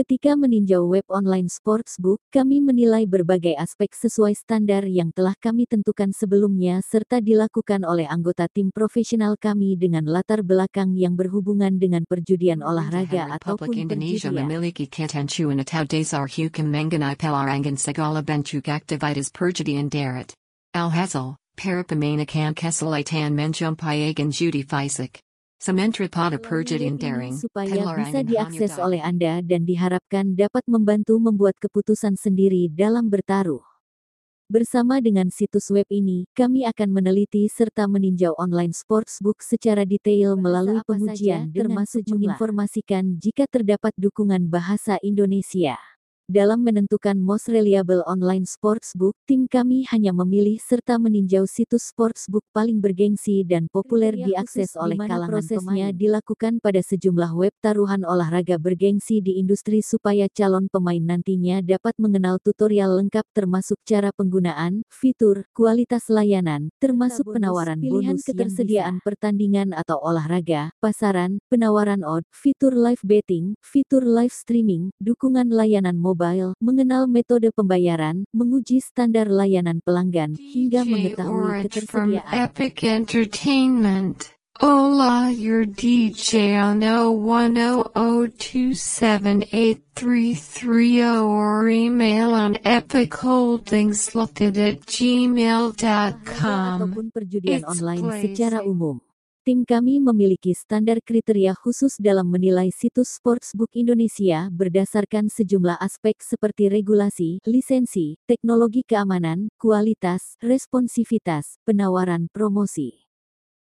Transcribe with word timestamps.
Ketika 0.00 0.32
meninjau 0.32 0.80
web 0.88 1.04
online 1.12 1.52
sportsbook, 1.52 2.24
kami 2.32 2.56
menilai 2.64 3.04
berbagai 3.04 3.52
aspek 3.60 3.92
sesuai 3.92 4.32
standar 4.32 4.88
yang 4.88 5.12
telah 5.12 5.36
kami 5.36 5.68
tentukan 5.68 6.08
sebelumnya 6.16 6.80
serta 6.80 7.20
dilakukan 7.20 7.84
oleh 7.84 8.08
anggota 8.08 8.48
tim 8.48 8.72
profesional 8.72 9.36
kami 9.36 9.76
dengan 9.76 10.08
latar 10.08 10.40
belakang 10.40 10.96
yang 10.96 11.12
berhubungan 11.20 11.76
dengan 11.76 12.08
perjudian 12.08 12.64
olahraga 12.64 13.28
ataupun 13.36 13.92
perjudian. 19.36 19.88
Alhasil, 20.72 21.26
para 21.60 21.80
pemain 21.84 22.18
akan 22.24 22.50
kesulitan 22.56 23.28
menjumpai 23.36 23.98
agen 24.08 24.32
judi 24.32 24.64
fisik 24.64 25.20
pada 25.60 26.36
Daring, 26.96 27.36
supaya 27.36 27.84
bisa 28.00 28.20
diakses 28.24 28.80
oleh 28.80 29.04
Anda 29.04 29.44
dan 29.44 29.68
diharapkan 29.68 30.32
dapat 30.32 30.64
membantu 30.64 31.20
membuat 31.20 31.60
keputusan 31.60 32.16
sendiri 32.16 32.72
dalam 32.72 33.12
bertaruh. 33.12 33.60
Bersama 34.50 34.98
dengan 34.98 35.30
situs 35.30 35.70
web 35.70 35.86
ini, 35.94 36.26
kami 36.34 36.66
akan 36.66 36.90
meneliti 36.90 37.46
serta 37.46 37.86
meninjau 37.86 38.34
online 38.34 38.74
sportsbook 38.74 39.44
secara 39.46 39.86
detail 39.86 40.34
melalui 40.34 40.82
pengujian 40.88 41.54
termasuk 41.54 42.02
menginformasikan 42.10 43.14
jika 43.20 43.46
terdapat 43.46 43.94
dukungan 43.94 44.50
bahasa 44.50 44.98
Indonesia. 45.06 45.78
Dalam 46.30 46.62
menentukan 46.62 47.18
most 47.18 47.50
reliable 47.50 48.06
online 48.06 48.46
sportsbook, 48.46 49.18
tim 49.26 49.50
kami 49.50 49.82
hanya 49.90 50.14
memilih 50.14 50.62
serta 50.62 50.94
meninjau 50.94 51.42
situs 51.42 51.90
sportsbook 51.90 52.46
paling 52.54 52.78
bergengsi 52.78 53.42
dan 53.42 53.66
populer 53.66 54.14
iya, 54.14 54.38
diakses 54.46 54.78
oleh 54.78 54.94
kalangan 54.94 55.26
prosesnya 55.26 55.90
pemain. 55.90 55.98
dilakukan 55.98 56.62
pada 56.62 56.78
sejumlah 56.86 57.34
web 57.34 57.50
taruhan 57.58 58.06
olahraga 58.06 58.62
bergengsi 58.62 59.18
di 59.18 59.42
industri 59.42 59.82
supaya 59.82 60.30
calon 60.30 60.70
pemain 60.70 61.02
nantinya 61.02 61.66
dapat 61.66 61.98
mengenal 61.98 62.38
tutorial 62.38 62.94
lengkap 63.02 63.26
termasuk 63.34 63.82
cara 63.82 64.14
penggunaan, 64.14 64.86
fitur, 64.86 65.50
kualitas 65.50 66.06
layanan, 66.14 66.70
termasuk 66.78 67.26
bonus, 67.26 67.42
penawaran 67.42 67.82
pilihan 67.82 68.22
bonus 68.22 68.28
ketersediaan 68.30 69.02
pertandingan 69.02 69.74
atau 69.74 69.98
olahraga, 69.98 70.70
pasaran, 70.78 71.42
penawaran 71.50 72.06
odd, 72.06 72.22
fitur 72.30 72.70
live 72.78 73.02
betting, 73.02 73.58
fitur 73.66 74.06
live 74.06 74.30
streaming, 74.30 74.94
dukungan 75.02 75.50
layanan 75.50 75.98
mobile 75.98 76.19
mobile, 76.20 76.52
mengenal 76.60 77.08
metode 77.08 77.48
pembayaran, 77.56 78.24
menguji 78.36 78.84
standar 78.84 79.26
layanan 79.32 79.80
pelanggan, 79.80 80.36
hingga 80.36 80.84
mengetahui 80.84 81.64
ketersediaan. 81.64 82.28
Epic 82.32 82.84
Entertainment. 82.84 84.36
Hola, 84.60 85.32
your 85.32 85.64
DJ 85.64 86.60
on 86.60 86.84
01002783330 87.96 89.48
or 91.24 91.68
email 91.72 92.36
on 92.36 92.60
epicholdingslotted 92.68 94.60
at 94.60 94.84
gmail.com. 94.84 96.76
Ataupun 96.76 97.08
perjudian 97.08 97.64
online 97.64 98.04
secara 98.20 98.60
umum. 98.60 99.00
Tim 99.50 99.66
kami 99.66 99.98
memiliki 99.98 100.54
standar 100.54 101.02
kriteria 101.02 101.58
khusus 101.58 101.98
dalam 101.98 102.22
menilai 102.30 102.70
situs 102.70 103.18
Sportsbook 103.18 103.74
Indonesia 103.74 104.46
berdasarkan 104.46 105.26
sejumlah 105.26 105.74
aspek 105.82 106.14
seperti 106.22 106.70
regulasi, 106.70 107.42
lisensi, 107.50 108.14
teknologi 108.30 108.86
keamanan, 108.86 109.50
kualitas, 109.58 110.38
responsivitas, 110.38 111.58
penawaran 111.66 112.30
promosi. 112.30 113.09